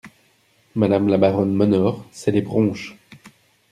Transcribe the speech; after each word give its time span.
Madame 0.73 1.09
la 1.09 1.19
baronne 1.19 1.53
m’honore, 1.53 2.03
c’est 2.11 2.31
les 2.31 2.41
bronches. 2.41 2.97